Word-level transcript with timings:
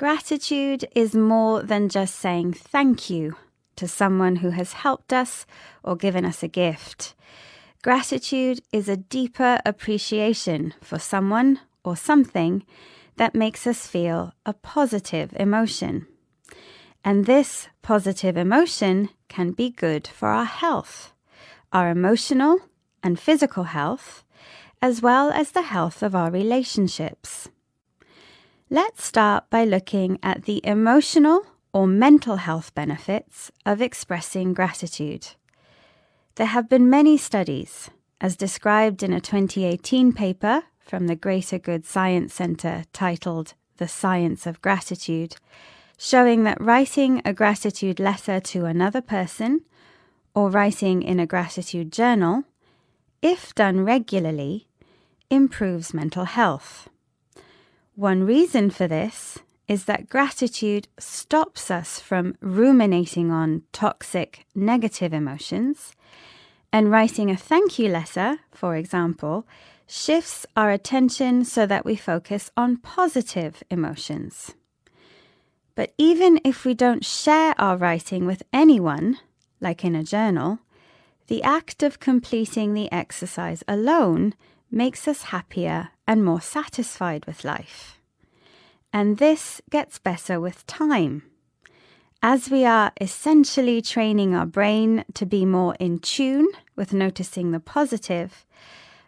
Gratitude 0.00 0.86
is 0.94 1.14
more 1.14 1.62
than 1.62 1.90
just 1.90 2.14
saying 2.14 2.54
thank 2.54 3.10
you 3.10 3.36
to 3.76 3.86
someone 3.86 4.36
who 4.36 4.48
has 4.48 4.72
helped 4.72 5.12
us 5.12 5.44
or 5.84 5.94
given 5.94 6.24
us 6.24 6.42
a 6.42 6.48
gift. 6.48 7.12
Gratitude 7.82 8.62
is 8.72 8.88
a 8.88 8.96
deeper 8.96 9.60
appreciation 9.66 10.72
for 10.80 10.98
someone 10.98 11.60
or 11.84 11.98
something 11.98 12.64
that 13.16 13.34
makes 13.34 13.66
us 13.66 13.86
feel 13.86 14.32
a 14.46 14.54
positive 14.54 15.34
emotion. 15.38 16.06
And 17.04 17.26
this 17.26 17.68
positive 17.82 18.38
emotion 18.38 19.10
can 19.28 19.50
be 19.50 19.68
good 19.68 20.06
for 20.08 20.28
our 20.28 20.46
health, 20.46 21.12
our 21.74 21.90
emotional 21.90 22.58
and 23.02 23.20
physical 23.20 23.64
health, 23.64 24.24
as 24.80 25.02
well 25.02 25.30
as 25.30 25.50
the 25.50 25.68
health 25.74 26.02
of 26.02 26.14
our 26.14 26.30
relationships. 26.30 27.50
Let's 28.72 29.04
start 29.04 29.50
by 29.50 29.64
looking 29.64 30.20
at 30.22 30.44
the 30.44 30.64
emotional 30.64 31.44
or 31.72 31.88
mental 31.88 32.36
health 32.36 32.72
benefits 32.72 33.50
of 33.66 33.82
expressing 33.82 34.54
gratitude. 34.54 35.30
There 36.36 36.46
have 36.46 36.68
been 36.68 36.88
many 36.88 37.16
studies, 37.16 37.90
as 38.20 38.36
described 38.36 39.02
in 39.02 39.12
a 39.12 39.20
2018 39.20 40.12
paper 40.12 40.62
from 40.78 41.08
the 41.08 41.16
Greater 41.16 41.58
Good 41.58 41.84
Science 41.84 42.32
Centre 42.32 42.84
titled 42.92 43.54
The 43.78 43.88
Science 43.88 44.46
of 44.46 44.62
Gratitude, 44.62 45.34
showing 45.98 46.44
that 46.44 46.60
writing 46.60 47.22
a 47.24 47.32
gratitude 47.32 47.98
letter 47.98 48.38
to 48.38 48.66
another 48.66 49.00
person 49.00 49.62
or 50.32 50.48
writing 50.48 51.02
in 51.02 51.18
a 51.18 51.26
gratitude 51.26 51.90
journal, 51.90 52.44
if 53.20 53.52
done 53.52 53.80
regularly, 53.80 54.68
improves 55.28 55.92
mental 55.92 56.24
health. 56.24 56.88
One 58.00 58.24
reason 58.24 58.70
for 58.70 58.88
this 58.88 59.40
is 59.68 59.84
that 59.84 60.08
gratitude 60.08 60.88
stops 60.98 61.70
us 61.70 62.00
from 62.00 62.34
ruminating 62.40 63.30
on 63.30 63.64
toxic, 63.72 64.46
negative 64.54 65.12
emotions, 65.12 65.92
and 66.72 66.90
writing 66.90 67.30
a 67.30 67.36
thank 67.36 67.78
you 67.78 67.90
letter, 67.90 68.38
for 68.52 68.74
example, 68.74 69.46
shifts 69.86 70.46
our 70.56 70.70
attention 70.70 71.44
so 71.44 71.66
that 71.66 71.84
we 71.84 71.94
focus 71.94 72.50
on 72.56 72.78
positive 72.78 73.62
emotions. 73.70 74.54
But 75.74 75.92
even 75.98 76.40
if 76.42 76.64
we 76.64 76.72
don't 76.72 77.04
share 77.04 77.54
our 77.58 77.76
writing 77.76 78.24
with 78.24 78.42
anyone, 78.50 79.18
like 79.60 79.84
in 79.84 79.94
a 79.94 80.02
journal, 80.02 80.60
the 81.26 81.42
act 81.42 81.82
of 81.82 82.00
completing 82.00 82.72
the 82.72 82.90
exercise 82.90 83.62
alone 83.68 84.32
makes 84.70 85.06
us 85.06 85.24
happier 85.24 85.90
and 86.10 86.24
more 86.24 86.40
satisfied 86.40 87.24
with 87.24 87.44
life. 87.44 88.00
And 88.92 89.18
this 89.18 89.62
gets 89.70 90.00
better 90.00 90.40
with 90.40 90.66
time. 90.66 91.22
As 92.20 92.50
we 92.50 92.64
are 92.64 92.90
essentially 93.00 93.80
training 93.80 94.34
our 94.34 94.44
brain 94.44 95.04
to 95.14 95.24
be 95.24 95.46
more 95.46 95.76
in 95.76 96.00
tune 96.00 96.48
with 96.74 96.92
noticing 96.92 97.52
the 97.52 97.60
positive, 97.60 98.44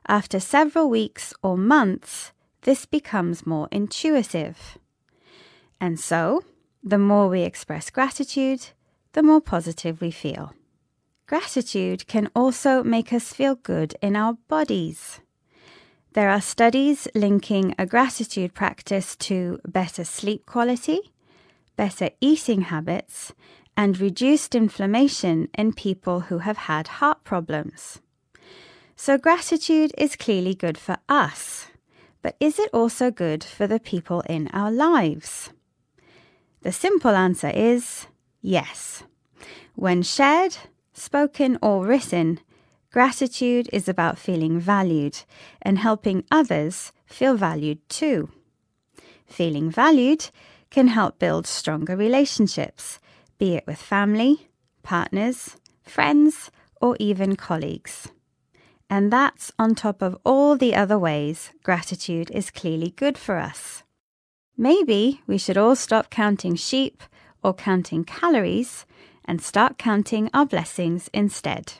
after 0.07 0.39
several 0.39 0.89
weeks 0.89 1.35
or 1.43 1.57
months, 1.59 2.31
this 2.61 2.87
becomes 2.87 3.45
more 3.45 3.67
intuitive. 3.73 4.79
And 5.81 5.99
so, 5.99 6.45
the 6.85 6.99
more 6.99 7.27
we 7.27 7.43
express 7.43 7.91
gratitude, 7.91 8.69
the 9.13 9.25
more 9.25 9.41
positive 9.41 10.01
we 10.01 10.13
feel. 10.13 10.55
Gratitude 11.27 12.07
can 12.07 12.31
also 12.33 12.85
make 12.85 13.13
us 13.13 13.33
feel 13.33 13.57
good 13.57 13.97
in 14.01 14.15
our 14.15 14.35
bodies. 14.47 15.21
There 16.15 16.29
are 16.29 16.43
studies 16.43 17.09
linking 17.15 17.75
a 17.79 17.87
gratitude 17.87 18.53
practice 18.53 19.17
to 19.17 19.61
better 19.67 20.05
sleep 20.05 20.45
quality, 20.45 21.13
better 21.77 22.11
eating 22.21 22.63
habits, 22.63 23.33
and 23.79 23.99
reduced 23.99 24.55
inflammation 24.55 25.49
in 25.57 25.73
people 25.73 26.21
who 26.21 26.39
have 26.39 26.59
had 26.59 27.01
heart 27.01 27.25
problems. 27.25 28.01
So, 28.95 29.17
gratitude 29.17 29.93
is 29.97 30.17
clearly 30.17 30.55
good 30.55 30.77
for 30.77 30.99
us, 31.09 31.69
but 32.21 32.37
is 32.39 32.59
it 32.59 32.69
also 32.75 33.11
good 33.11 33.43
for 33.43 33.67
the 33.67 33.81
people 33.81 34.21
in 34.29 34.49
our 34.53 34.71
lives? 34.71 35.49
The 36.61 36.73
simple 36.73 37.13
answer 37.13 37.49
is 37.49 38.07
yes. 38.43 39.05
When 39.77 40.03
shared, 40.03 40.59
spoken, 40.93 41.59
or 41.63 41.87
written, 41.87 42.41
Gratitude 42.93 43.71
is 43.73 43.89
about 43.89 44.19
feeling 44.19 44.61
valued 44.61 45.21
and 45.63 45.79
helping 45.79 46.25
others 46.31 46.93
feel 47.07 47.37
valued 47.37 47.79
too. 47.89 48.31
Feeling 49.25 49.71
valued 49.71 50.29
can 50.69 50.89
help 50.89 51.19
build 51.19 51.47
stronger 51.47 51.97
relationships, 51.97 52.99
be 53.39 53.55
it 53.55 53.67
with 53.67 53.79
family, 53.79 54.51
partners, 54.83 55.57
friends, 55.83 56.51
or 56.83 56.95
even 57.01 57.35
colleagues. 57.35 58.09
And 58.91 59.11
that's 59.11 59.53
on 59.59 59.75
top 59.75 60.03
of 60.03 60.19
all 60.23 60.55
the 60.55 60.75
other 60.75 60.99
ways 60.99 61.51
gratitude 61.63 62.31
is 62.31 62.51
clearly 62.51 62.91
good 62.91 63.17
for 63.17 63.39
us. 63.39 63.85
Maybe 64.55 65.23
we 65.27 65.39
should 65.39 65.57
all 65.57 65.77
stop 65.77 66.11
counting 66.11 66.57
sheep 66.57 67.03
or 67.43 67.55
counting 67.55 68.05
calories 68.05 68.85
and 69.25 69.41
start 69.41 69.79
counting 69.79 70.29
our 70.35 70.45
blessings 70.45 71.09
instead. 71.15 71.73